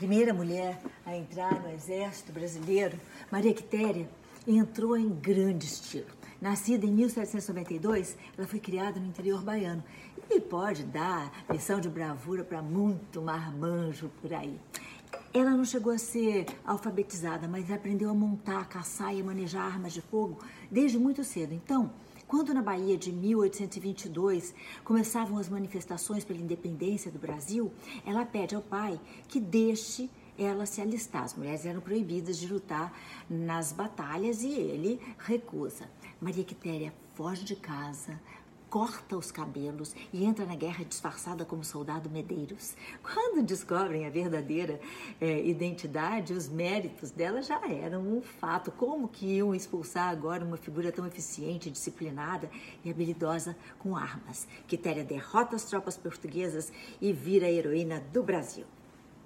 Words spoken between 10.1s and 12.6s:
e pode dar lição de bravura